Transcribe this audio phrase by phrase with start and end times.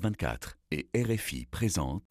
[0.00, 2.02] 24 et RFI présentent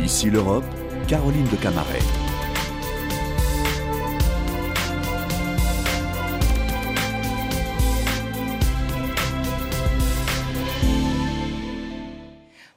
[0.00, 0.64] Ici l'Europe,
[1.06, 1.98] Caroline de Camaret.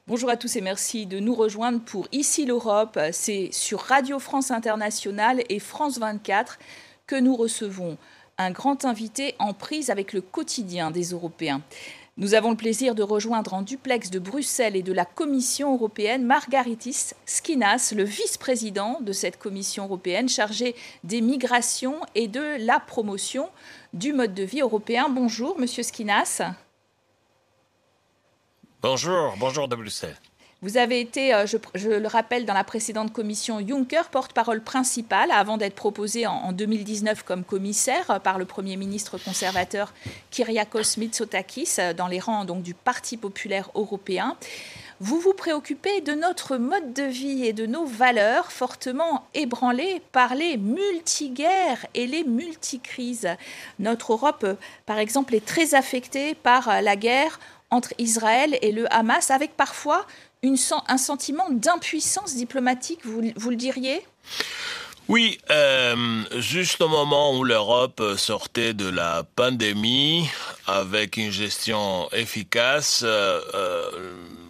[0.07, 2.99] Bonjour à tous et merci de nous rejoindre pour Ici l'Europe.
[3.11, 6.59] C'est sur Radio France Internationale et France 24
[7.07, 7.97] que nous recevons
[8.37, 11.61] un grand invité en prise avec le quotidien des Européens.
[12.17, 16.23] Nous avons le plaisir de rejoindre en duplex de Bruxelles et de la Commission européenne
[16.23, 23.49] Margaritis Skinas, le vice-président de cette Commission européenne chargé des migrations et de la promotion
[23.93, 25.09] du mode de vie européen.
[25.09, 26.41] Bonjour, monsieur Skinas.
[28.81, 30.15] Bonjour, bonjour de Bruxelles.
[30.65, 35.57] Vous avez été, euh, je, le rappelle, dans la précédente commission Juncker, porte-parole principale avant
[35.57, 39.93] d'être proposé en, 2019 comme commissaire euh, par le Premier ministre conservateur
[40.31, 44.37] Kyriakos Mitsotakis euh, dans les rangs donc, du Parti populaire européen.
[44.99, 50.33] Vous vous préoccupez de notre mode de vie et de nos valeurs fortement ébranlées par
[50.33, 53.27] les multiguerres et les multicrises.
[53.77, 54.47] Notre Europe,
[54.87, 57.39] par exemple, est très affectée par la guerre
[57.71, 60.05] entre Israël et le Hamas, avec parfois
[60.43, 64.01] un sentiment d'impuissance diplomatique, vous, le diriez?
[65.07, 70.27] Oui, euh, juste au moment où l'Europe sortait de la pandémie
[70.65, 73.91] avec une gestion efficace, euh, euh,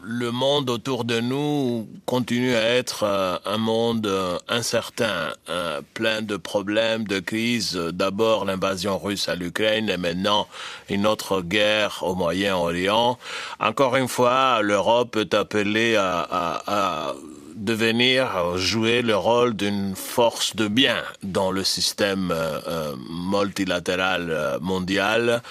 [0.08, 6.22] le monde autour de nous continue à être euh, un monde euh, incertain, euh, plein
[6.22, 7.76] de problèmes, de crises.
[7.76, 10.48] D'abord l'invasion russe à l'Ukraine et maintenant
[10.90, 13.18] une autre guerre au Moyen-Orient.
[13.60, 17.14] Encore une fois, l'Europe est appelée à, à, à
[17.56, 24.60] devenir jouer le rôle d'une force de bien dans le système euh, euh, multilatéral euh,
[24.60, 25.42] mondial.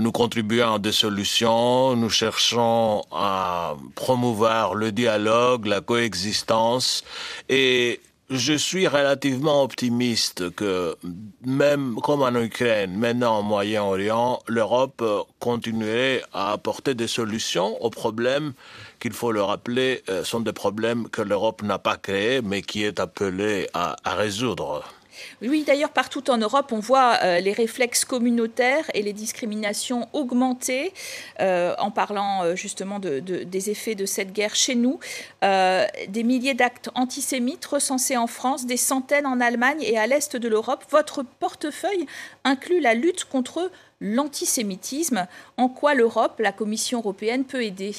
[0.00, 7.04] nous contribuons à des solutions, nous cherchons à promouvoir le dialogue, la coexistence
[7.48, 8.00] et
[8.30, 10.96] je suis relativement optimiste que
[11.44, 15.04] même comme en Ukraine, maintenant au Moyen-Orient, l'Europe
[15.38, 18.52] continuerait à apporter des solutions aux problèmes
[19.00, 22.84] qu'il faut le rappeler, euh, sont des problèmes que l'Europe n'a pas créés, mais qui
[22.84, 24.84] est appelée à, résoudre.
[25.40, 30.92] Oui, d'ailleurs, partout en Europe, on voit euh, les réflexes communautaires et les discriminations augmenter
[31.40, 34.98] euh, en parlant justement des effets de cette guerre chez nous.
[35.42, 40.48] des milliers d'actes antisémites recensés en France, des centaines en Allemagne et à l'est de
[40.48, 40.84] l'Europe.
[40.90, 42.06] Votre portefeuille
[42.44, 43.70] inclut la lutte contre
[44.00, 45.26] l'antisémitisme.
[45.56, 47.94] En quoi l'Europe, la Commission européenne, peut aider?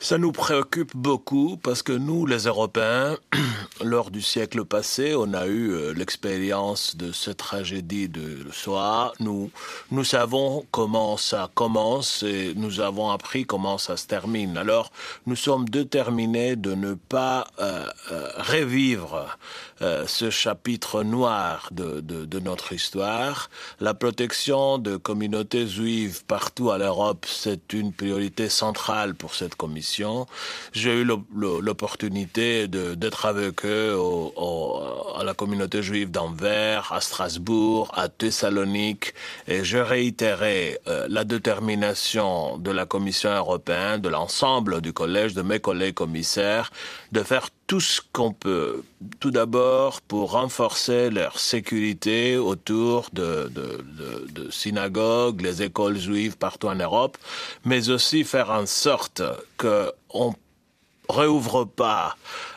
[0.00, 3.16] Ça nous préoccupe beaucoup parce que nous, les Européens,
[3.84, 9.12] lors du siècle passé, on a eu euh, l'expérience de cette tragédie de Shoah.
[9.20, 9.50] Nous,
[9.90, 14.56] nous savons comment ça commence et nous avons appris comment ça se termine.
[14.56, 14.92] Alors,
[15.26, 19.38] nous sommes déterminés de ne pas euh, euh, revivre
[20.08, 23.48] ce chapitre noir de, de, notre histoire.
[23.78, 29.54] La protection de communautés juives partout à l'Europe, c'est une priorité centrale pour cette
[30.72, 33.96] J'ai eu l'opportunité d'être avec eux
[35.16, 39.14] à la communauté juive d'Anvers, à Strasbourg, à Thessalonique,
[39.46, 45.42] et je réitérais euh, la détermination de la Commission européenne, de l'ensemble du collège, de
[45.42, 46.70] mes collègues commissaires,
[47.12, 48.82] de faire tout ce qu'on peut,
[49.20, 56.38] tout d'abord pour renforcer leur sécurité autour de, de, de, de, synagogues, les écoles juives
[56.38, 57.18] partout en Europe,
[57.66, 59.22] mais aussi faire en sorte
[59.58, 60.34] qu'on
[61.10, 62.16] réouvre pas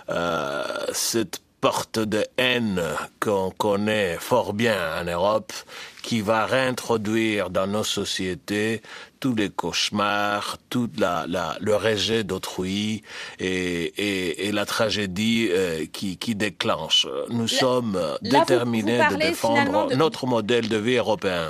[0.09, 0.63] euh,
[0.93, 2.81] cette porte de haine
[3.19, 5.53] qu'on connaît fort bien en Europe,
[6.01, 8.81] qui va réintroduire dans nos sociétés
[9.19, 13.03] tous les cauchemars, tout la, la, le rejet d'autrui
[13.39, 17.07] et, et, et, la tragédie euh, qui, qui, déclenche.
[17.29, 21.49] Nous sommes déterminés de défendre notre modèle de vie européen.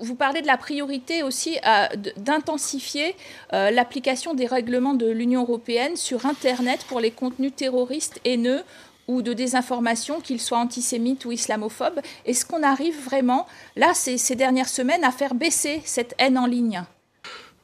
[0.00, 1.86] Vous, parlez de la priorité aussi euh,
[2.16, 3.14] d'intensifier
[3.52, 8.64] euh, l'application des règlements de l'Union européenne sur Internet pour les contenus terroristes haineux
[9.08, 12.00] ou de désinformation, qu'ils soient antisémites ou islamophobes.
[12.24, 16.46] Est-ce qu'on arrive vraiment, là, ces, ces dernières semaines, à faire baisser cette haine en
[16.46, 16.84] ligne?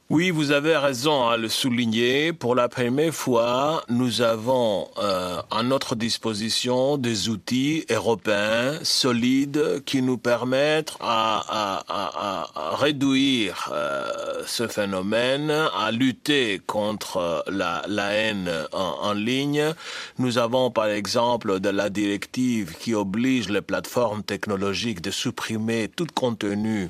[0.09, 2.33] Oui, vous avez raison à le souligner.
[2.33, 10.01] Pour la première fois, nous avons euh, à notre disposition des outils européens solides qui
[10.01, 19.13] nous permettent à, à, réduire euh, ce phénomène, à lutter contre la, la haine en,
[19.13, 19.73] ligne.
[20.19, 26.07] Nous avons par exemple de la directive qui oblige les plateformes technologiques de supprimer tout
[26.13, 26.89] contenu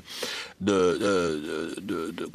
[0.60, 0.98] de,
[1.80, 2.28] de, de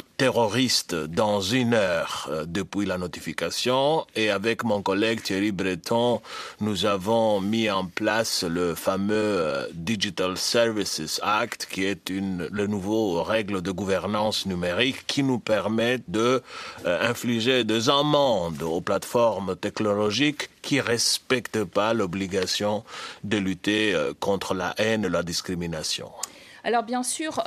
[0.94, 6.22] dans une heure euh, depuis la notification et avec mon collègue Thierry Breton,
[6.62, 12.68] nous avons mis en place le fameux euh, Digital Services Act qui est une le
[12.68, 16.42] nouveau règle de gouvernance numérique qui nous permet de
[16.86, 22.84] euh, infliger des amendes aux plateformes technologiques qui respectent pas l'obligation
[23.24, 26.12] de lutter contre la haine et la discrimination.
[26.64, 27.42] Alors bien sûr,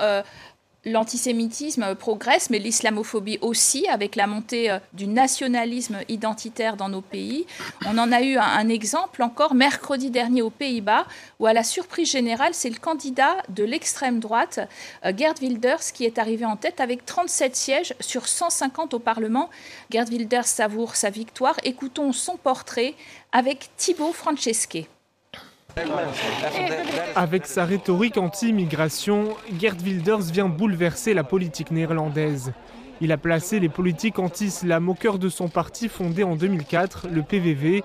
[0.84, 7.46] l'antisémitisme progresse, mais l'islamophobie aussi, avec la montée euh, du nationalisme identitaire dans nos pays.
[7.86, 11.06] On en a eu un, un exemple encore mercredi dernier aux Pays-Bas,
[11.38, 14.60] où à la surprise générale, c'est le candidat de l'extrême droite,
[15.04, 19.50] euh, Gerd Wilders, qui est arrivé en tête avec 37 sièges sur 150 au Parlement.
[19.90, 21.56] Gerd Wilders savoure sa victoire.
[21.64, 22.94] Écoutons son portrait
[23.32, 24.86] avec Thibaut Franceschi.
[27.14, 32.52] Avec sa rhétorique anti-immigration, Gerd Wilders vient bouleverser la politique néerlandaise.
[33.00, 37.22] Il a placé les politiques anti-islam au cœur de son parti fondé en 2004, le
[37.22, 37.82] PVV.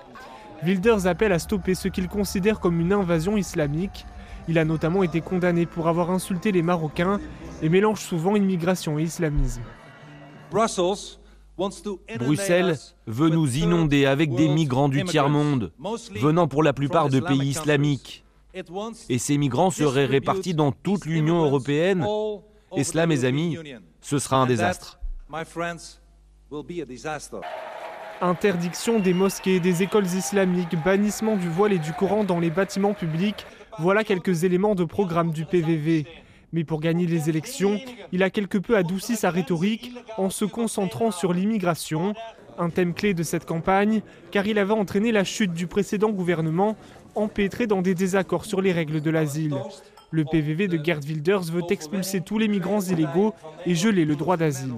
[0.62, 4.06] Wilders appelle à stopper ce qu'il considère comme une invasion islamique.
[4.48, 7.20] Il a notamment été condamné pour avoir insulté les Marocains
[7.62, 9.62] et mélange souvent immigration et islamisme.
[12.18, 12.76] Bruxelles
[13.06, 15.72] veut nous inonder avec des migrants du tiers-monde,
[16.16, 18.24] venant pour la plupart de pays islamiques.
[19.08, 22.06] Et ces migrants seraient répartis dans toute l'Union européenne.
[22.76, 23.58] Et cela, mes amis,
[24.00, 24.98] ce sera un désastre.
[28.20, 32.94] Interdiction des mosquées des écoles islamiques, bannissement du voile et du Coran dans les bâtiments
[32.94, 33.46] publics,
[33.78, 36.04] voilà quelques éléments de programme du PVV.
[36.52, 37.78] Mais pour gagner les élections,
[38.12, 42.14] il a quelque peu adouci sa rhétorique en se concentrant sur l'immigration,
[42.58, 46.76] un thème clé de cette campagne, car il avait entraîné la chute du précédent gouvernement,
[47.14, 49.56] empêtré dans des désaccords sur les règles de l'asile.
[50.10, 53.34] Le PVV de Gerd Wilders veut expulser tous les migrants illégaux
[53.66, 54.74] et geler le droit d'asile.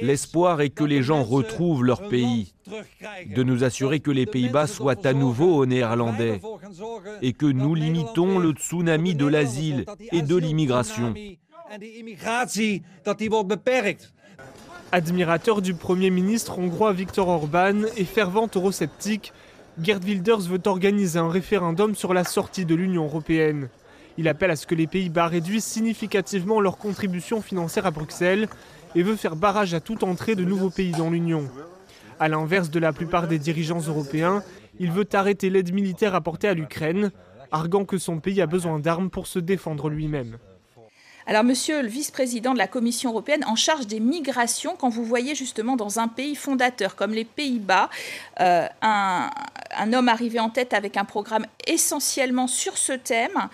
[0.00, 2.54] L'espoir est que les gens retrouvent leur pays,
[3.34, 6.40] de nous assurer que les Pays-Bas soient à nouveau aux Néerlandais
[7.22, 11.14] et que nous limitons le tsunami de l'asile et de l'immigration.
[14.92, 19.32] Admirateur du Premier ministre hongrois Viktor Orban et fervent eurosceptique,
[19.80, 23.68] Gerd Wilders veut organiser un référendum sur la sortie de l'Union européenne.
[24.18, 28.48] Il appelle à ce que les Pays-Bas réduisent significativement leur contribution financière à Bruxelles
[28.94, 31.48] et veut faire barrage à toute entrée de nouveaux pays dans l'Union.
[32.18, 34.42] À l'inverse de la plupart des dirigeants européens,
[34.78, 37.10] il veut arrêter l'aide militaire apportée à l'Ukraine,
[37.50, 40.38] arguant que son pays a besoin d'armes pour se défendre lui-même.
[41.26, 45.34] Alors, monsieur le vice-président de la Commission européenne en charge des migrations, quand vous voyez
[45.34, 47.88] justement dans un pays fondateur comme les Pays-Bas,
[48.40, 49.30] euh, un,
[49.92, 53.48] homme arrivé en tête avec un programme essentiellement sur ce thème,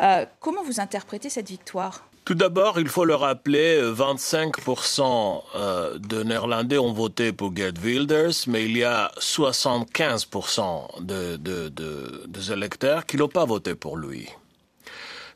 [0.00, 2.05] euh, comment vous interprétez cette victoire?
[2.26, 8.64] Tout d'abord, il faut le rappeler, 25% de Néerlandais ont voté pour Gerd Wilders, mais
[8.64, 14.28] il y a 75% de, de, de, des électeurs qui n'ont pas voté pour lui.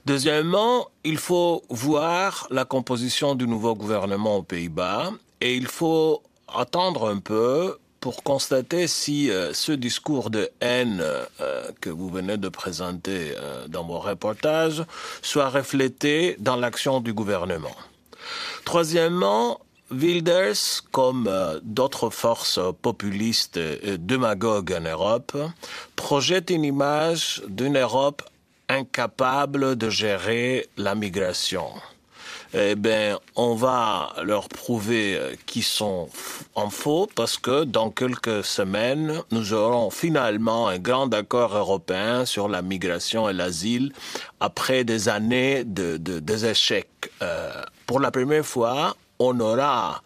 [0.04, 7.08] Deuxièmement, il faut voir la composition du nouveau gouvernement aux Pays-Bas et il faut attendre
[7.08, 12.49] un peu pour constater si euh, ce discours de haine euh, que vous venez de
[12.49, 14.82] présenter euh, dans vos reportages
[15.23, 17.77] soit reflété dans l'action du gouvernement.
[18.65, 19.60] Troisièmement,
[19.91, 21.29] Wilders, comme
[21.63, 25.36] d'autres forces populistes et démagogues en Europe,
[25.96, 28.22] projette une image d'une Europe
[28.69, 31.72] incapable de gérer la migration
[32.52, 36.08] eh bien, on va leur prouver qu'ils sont
[36.54, 42.48] en faux parce que dans quelques semaines, nous aurons finalement un grand accord européen sur
[42.48, 43.92] la migration et l'asile
[44.40, 47.12] après des années de, de des échecs.
[47.22, 47.50] Euh,
[47.86, 50.02] pour la première fois, on aura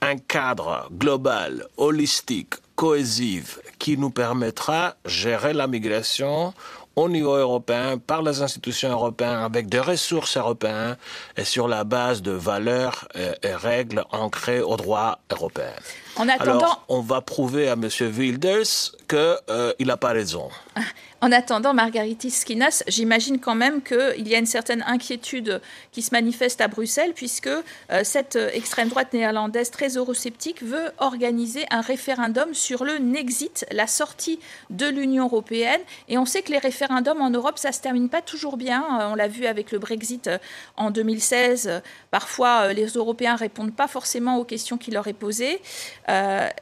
[0.00, 6.54] un cadre global, holistique, cohésif, qui nous permettra de gérer la migration
[6.96, 10.96] au niveau européen, par les institutions européennes, avec des ressources européennes
[11.36, 15.72] et sur la base de valeurs et, et règles ancrées au droit européen.
[16.16, 17.88] En attendant, Alors, on va prouver à M.
[18.00, 20.48] Wilders qu'il n'a pas raison.
[21.22, 25.60] En attendant, Margaritis Skinas, j'imagine quand même qu'il y a une certaine inquiétude
[25.92, 27.60] qui se manifeste à Bruxelles, puisque euh,
[28.04, 34.40] cette extrême droite néerlandaise très eurosceptique veut organiser un référendum sur le Nexit, la sortie
[34.70, 35.82] de l'Union européenne.
[36.08, 38.82] Et on sait que les référendums en Europe, ça ne se termine pas toujours bien.
[38.82, 40.38] Euh, on l'a vu avec le Brexit euh,
[40.76, 41.82] en 2016.
[42.10, 45.60] Parfois, les Européens répondent pas forcément aux questions qui leur est posées.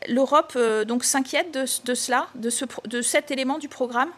[0.08, 0.56] L'Europe
[0.86, 4.10] donc s'inquiète de, de, cela, de, ce, de cet élément du programme?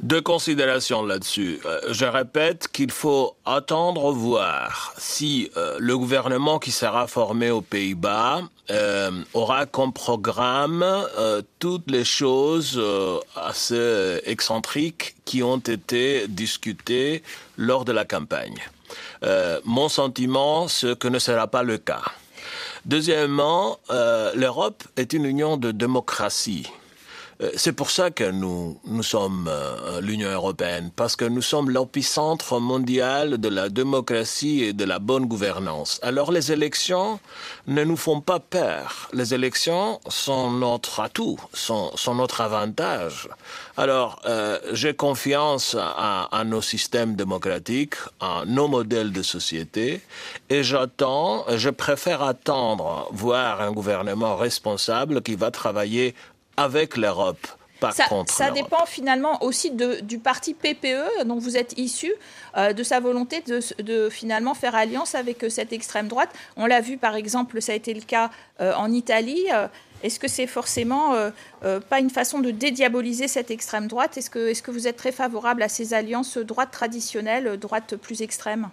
[0.00, 1.60] Deux considérations là-dessus.
[1.64, 7.60] Euh, je répète qu'il faut attendre voir si euh, le gouvernement qui sera formé aux
[7.60, 10.84] Pays-Bas euh, aura comme programme
[11.58, 12.82] toutes les choses
[13.36, 17.22] assez excentriques qui ont été discutées
[17.56, 18.58] lors de la campagne.
[19.64, 22.02] mon sentiment, c'est que ne sera pas le cas.
[22.84, 23.78] Deuxièmement,
[24.34, 26.68] l'Europe est une union de démocratie.
[27.42, 31.70] Euh, c'est pour ça que nous, nous sommes euh, l'Union européenne, parce que nous sommes
[31.70, 35.98] l'épicentre mondial de la démocratie et de la bonne gouvernance.
[36.02, 37.18] Alors les élections
[37.66, 39.08] ne nous font pas peur.
[39.12, 43.28] Les élections sont notre atout, sont, sont notre avantage.
[43.76, 50.02] Alors euh, j'ai confiance à, à, nos systèmes démocratiques, à nos modèles de société,
[50.48, 56.14] et j'attends, je préfère attendre voir un gouvernement responsable qui va travailler
[56.56, 57.46] avec l'Europe.
[57.90, 62.12] Ça, ça dépend finalement aussi de, du parti PPE dont vous êtes issu,
[62.56, 66.30] euh, de sa volonté de, de, finalement faire alliance avec euh, cette extrême droite.
[66.56, 68.30] On l'a vu par exemple, ça a été le cas
[68.60, 69.46] euh, en Italie.
[70.04, 71.14] Est-ce que c'est forcément
[71.60, 74.16] pas une façon de dédiaboliser cette extrême droite?
[74.18, 77.94] Est-ce que, est -ce que vous êtes très favorable à ces alliances droite traditionnelles, droite
[77.96, 78.70] plus extrême?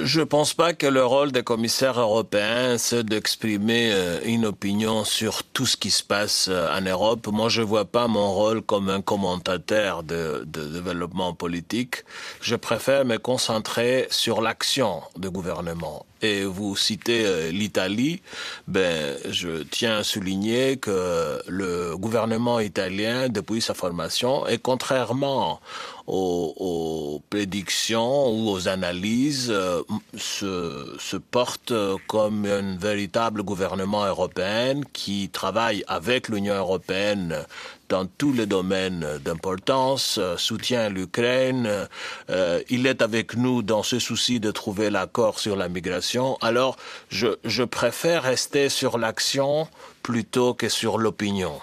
[0.00, 5.04] Je ne pense pas que le rôle des commissaires européens, c'est d'exprimer euh, une opinion
[5.04, 7.26] sur tout ce qui se passe euh, en Europe.
[7.28, 12.04] Moi, je vois pas mon rôle comme un commentateur de, de développement politique.
[12.40, 18.22] Je préfère me concentrer sur l'action du gouvernement et vous citez euh, l'Italie,
[18.66, 25.60] ben, je tiens à souligner que le gouvernement italien, depuis sa formation, et contrairement
[26.06, 29.82] aux, prédictions ou aux analyses, euh,
[30.16, 31.72] se, porte
[32.06, 37.44] comme un véritable gouvernement européen qui travaille avec l'Union européenne
[37.88, 41.88] dans tous les domaines d'importance, euh, soutient l'Ukraine,
[42.30, 46.36] euh, il est avec nous dans ce souci de trouver l'accord sur la migration.
[46.40, 46.76] Alors,
[47.08, 49.68] je, je préfère rester sur l'action
[50.02, 51.60] plutôt que sur l'opinion.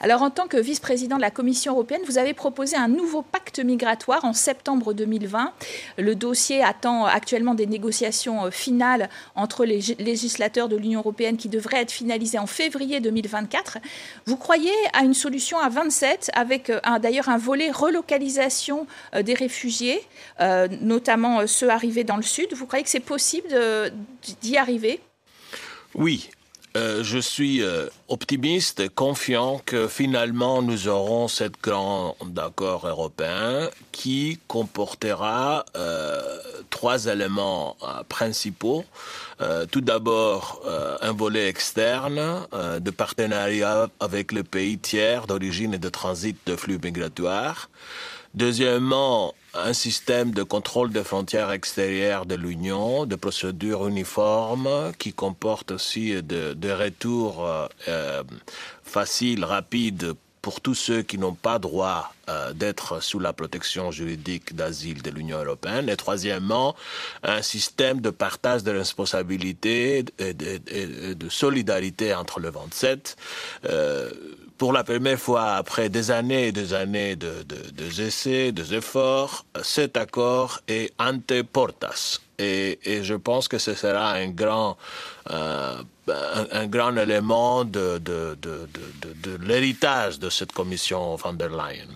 [0.00, 3.58] Alors, en tant que vice-président de la Commission européenne, vous avez proposé un nouveau pacte
[3.58, 5.52] migratoire en septembre 2020.
[5.98, 11.48] Le dossier attend actuellement des négociations euh, finales entre les législateurs de l'Union européenne qui
[11.48, 13.78] devraient être finalisées en février 2024.
[14.26, 19.34] Vous croyez à une solution à 27 avec euh, d'ailleurs un volet relocalisation euh, des
[19.34, 20.00] réfugiés,
[20.80, 22.52] notamment ceux arrivés dans le sud?
[22.52, 23.48] Vous croyez que c'est possible
[24.42, 25.00] d'y arriver?
[25.94, 26.30] Oui,
[26.78, 33.68] euh, je suis euh, optimiste et confiant que finalement nous aurons cette grand accord européen
[33.90, 36.22] qui comportera euh,
[36.70, 37.76] trois éléments
[38.08, 38.84] principaux.
[39.72, 40.62] tout d'abord,
[41.00, 42.20] un volet externe
[42.86, 47.70] de partenariat avec les pays tiers d'origine et de transit de flux migratoires.
[48.34, 55.70] Deuxièmement, un système de contrôle des frontières extérieures de l'Union, de procédures uniformes qui comporte
[55.70, 58.22] aussi de, de retours euh, euh,
[58.82, 64.54] faciles, rapides pour tous ceux qui n'ont pas droit euh, d'être sous la protection juridique
[64.54, 65.88] d'asile de l'Union européenne.
[65.88, 66.76] Et troisièmement,
[67.22, 73.16] un système de partage de responsabilités et de, solidarité entre le 27.
[73.64, 74.10] Euh,
[74.58, 79.96] pour la première fois, après des années et des années de, de, de efforts, cet
[79.96, 82.20] accord est ante portas.
[82.38, 84.76] Et, et, je pense que ce sera un grand,
[85.30, 88.00] euh, un, grand élément de,
[89.40, 91.88] l'héritage de cette commission von der Leyen.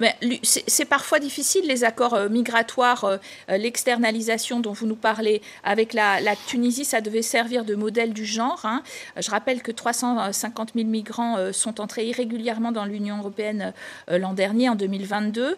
[0.00, 0.06] Ah
[0.42, 6.20] c'est parfois difficile, les accords euh, migratoires, euh, l'externalisation dont vous nous parlez avec la,
[6.46, 8.60] Tunisie, ça devait servir de modèle du genre.
[8.64, 8.82] Hein.
[9.16, 13.72] Je rappelle que 350 000 migrants euh, sont entrés irrégulièrement dans l'Union européenne
[14.08, 15.56] l'an dernier, en 2022.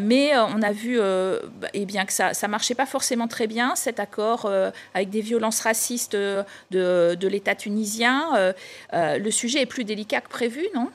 [0.00, 0.98] Mais on a vu
[1.72, 4.50] eh bien, que ça ne marchait pas forcément très bien, cet accord
[4.94, 8.54] avec des violences racistes de, de l'État tunisien.
[8.92, 10.90] Le sujet est plus délicat que prévu, non?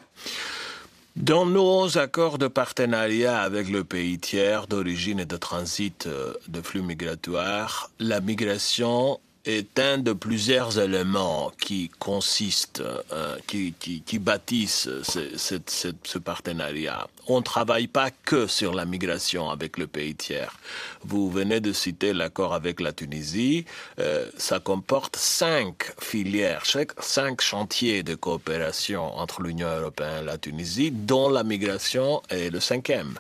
[1.15, 6.61] Dans nos accords de partenariat avec le pays tiers d'origine et de transit euh, de
[6.61, 12.83] flux migratoires, la migration est un de plusieurs éléments qui consistent,
[13.13, 17.07] euh, qui, bâtissent ce, partenariat.
[17.27, 20.55] On ne travaille pas que sur la migration avec le pays tiers.
[21.03, 23.65] Vous venez de citer l'accord avec la Tunisie.
[23.99, 26.63] Euh, ça comporte cinq filières,
[26.99, 32.59] cinq chantiers de coopération entre l'Union européenne et la Tunisie, dont la migration est le
[32.59, 33.15] cinquième.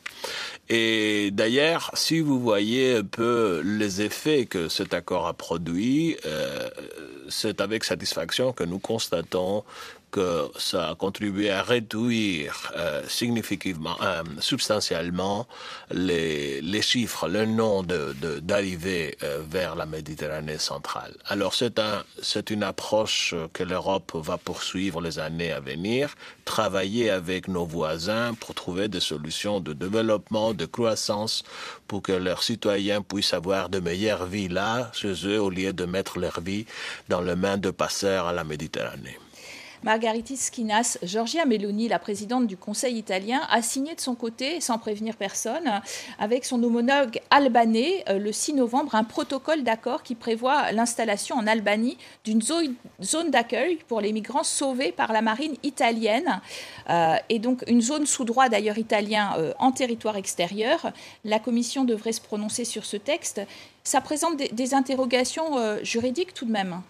[0.69, 6.69] Et d'ailleurs, si vous voyez un peu les effets que cet accord a produit, euh,
[7.29, 9.63] c'est avec satisfaction que nous constatons
[10.11, 15.47] que ça a contribué à réduire euh, significativement, euh, substantiellement
[15.91, 21.13] les, les, chiffres, le nom d'arrivée de, euh, vers la Méditerranée centrale.
[21.25, 27.09] Alors c'est un, c'est une approche que l'Europe va poursuivre les années à venir, travailler
[27.09, 31.43] avec nos voisins pour trouver des solutions de développement, de croissance,
[31.87, 35.85] pour que leurs citoyens puissent avoir de meilleures vies là, chez eux, au lieu de
[35.85, 36.65] mettre leur vie
[37.09, 39.17] dans les mains de passeurs à la Méditerranée.
[39.83, 44.77] Margaritis Skinas, Giorgia Meloni, la présidente du Conseil italien, a signé de son côté, sans
[44.77, 45.81] prévenir personne,
[46.19, 51.47] avec son homologue albanais, euh, le 6 novembre, un protocole d'accord qui prévoit l'installation en
[51.47, 56.41] Albanie d'une zone d'accueil pour les migrants sauvés par la marine italienne,
[56.89, 60.91] euh, et donc une zone sous droit d'ailleurs italien euh, en territoire extérieur.
[61.23, 63.41] La Commission devrait se prononcer sur ce texte.
[63.83, 66.81] Ça présente des, interrogations juridiques tout de même.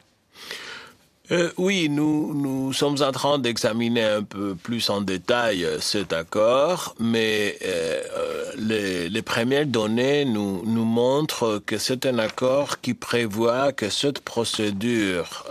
[1.31, 6.13] Euh, oui, nous, nous sommes en train d'examiner un peu plus en détail euh, cet
[6.13, 12.93] accord, mais euh, les, les, premières données nous, nous montrent que c'est un accord qui
[12.93, 15.45] prévoit que cette procédure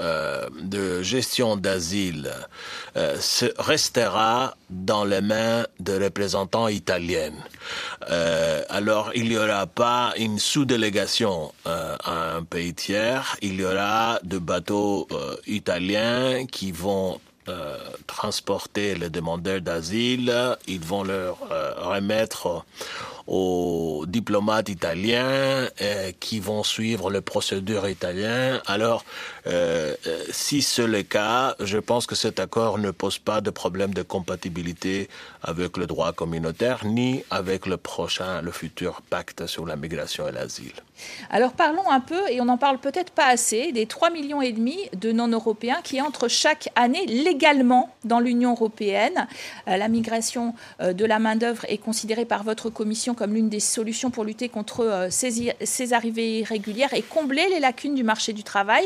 [0.63, 2.33] de gestion d'asile
[3.59, 7.33] restera dans les mains de représentants italiens.
[8.69, 14.39] alors, il n'y aura pas une sous-délégation à un pays tiers, il y aura de
[14.39, 15.09] bateaux
[15.47, 22.65] Italiens qui vont euh, transporter les demandeurs d'asile, ils vont leur euh, remettre
[23.27, 28.61] aux diplomates italiens euh, qui vont suivre les procédures italiennes.
[28.67, 29.05] Alors,
[29.47, 33.51] euh, euh, si c'est le cas, je pense que cet accord ne pose pas de
[33.51, 35.09] problème de compatibilité
[35.43, 40.33] avec le droit communautaire ni avec le prochain, le futur pacte sur la migration et
[40.33, 40.75] l'asile.
[41.31, 44.53] Alors parlons un peu, et on n'en parle peut-être pas assez, des 3 millions et
[44.53, 49.27] demi de non-européens qui entrent chaque année légalement dans l'Union européenne.
[49.67, 54.25] la migration de la main-d'œuvre est considérée par votre commission comme l'une des solutions pour
[54.25, 58.85] lutter contre euh, ces, arrivées irrégulières et combler les lacunes du marché du travail.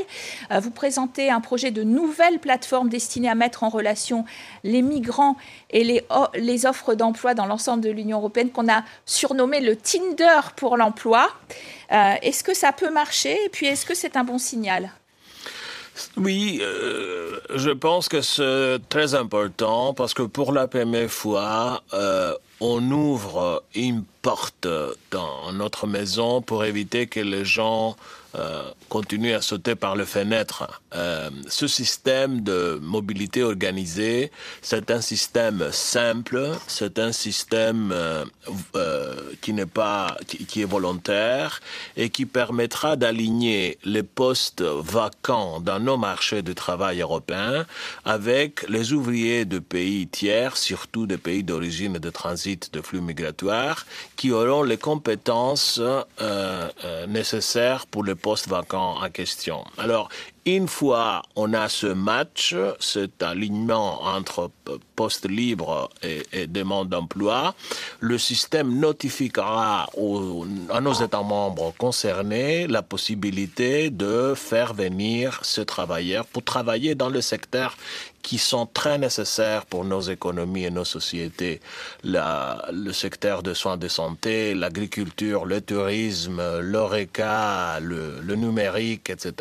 [0.51, 4.25] Euh, vous présentez un projet de nouvelle plateforme destinée à mettre en relation
[4.65, 5.37] les migrants
[5.71, 10.77] et les, offres d'emploi dans l'ensemble de l'Union européenne qu'on a surnommé le Tinder pour
[10.77, 11.29] l'emploi.
[11.93, 14.91] Euh, est-ce que ça peut marcher Et puis, est-ce que c'est un bon signal?
[16.17, 16.61] Oui,
[17.55, 21.11] je pense que c'est très important parce que pour la première
[22.61, 24.67] on ouvre une porte
[25.11, 27.97] dans notre maison pour éviter que les gens
[28.35, 30.83] euh, continuent à sauter par le fenêtre.
[30.95, 38.25] Euh, ce système de mobilité organisée, c'est un système simple, c'est un système euh,
[39.41, 41.61] qui n'est pas, qui, est volontaire
[41.97, 47.65] et qui permettra d'aligner les postes vacants dans nos marchés de travail européens
[48.05, 53.01] avec les ouvriers de pays tiers, surtout des pays d'origine et de transit de flux
[53.01, 53.87] migratoires,
[54.19, 59.65] qui auront les compétences euh, euh, nécessaires pour le poste vacant en question.
[59.79, 60.09] Alors,
[60.57, 64.51] une fois on a ce match, cet alignement entre
[64.97, 67.55] poste libre et, demande d'emploi,
[68.01, 69.89] le système notifiera
[70.71, 77.09] à nos États membres concernés la possibilité de faire venir ce travailleur pour travailler dans
[77.09, 77.77] le secteur
[78.23, 81.61] qui sont très nécessaires pour nos économies et nos sociétés.
[82.05, 89.33] le secteur de soins de santé, l'agriculture, le tourisme, l'ORECA, le, le numérique, etc.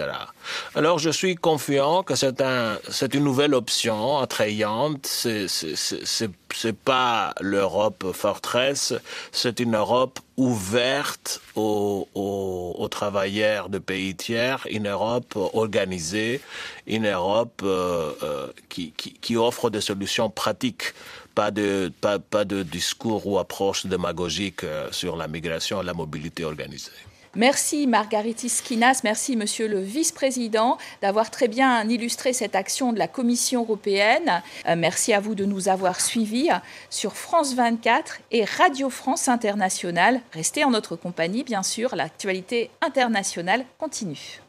[0.76, 5.06] Alors, je suis confiant que c'est un, c'est une nouvelle option attrayante.
[5.06, 8.94] C'est, c'est, pas l'Europe forteresse,
[9.32, 16.42] c'est une Europe ouverte aux, aux, aux, travailleurs de pays tiers, une Europe organisée,
[16.86, 20.94] une Europe euh, euh, qui, qui, qui, offre des solutions pratiques,
[21.36, 25.94] pas de, pas, pas de discours ou approches démagogiques euh, sur la migration et la
[25.94, 26.92] mobilité organisée.
[27.38, 33.08] Merci Margaritis Skinas, merci Monsieur le Vice-président d'avoir très bien illustré cette action de la
[33.08, 34.42] Commission européenne.
[34.68, 36.50] Euh, merci à vous de nous avoir suivis
[36.90, 40.20] sur France 24 et Radio France Internationale.
[40.34, 44.42] Restez en notre compagnie, bien sûr, l'actualité internationale continue.